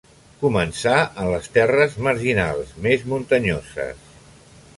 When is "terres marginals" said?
1.57-2.73